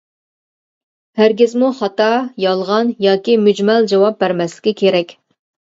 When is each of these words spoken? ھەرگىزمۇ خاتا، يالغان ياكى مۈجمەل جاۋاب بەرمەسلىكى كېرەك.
ھەرگىزمۇ 1.21 1.69
خاتا، 1.81 2.09
يالغان 2.47 2.91
ياكى 3.09 3.39
مۈجمەل 3.47 3.93
جاۋاب 3.95 4.21
بەرمەسلىكى 4.27 4.77
كېرەك. 4.83 5.21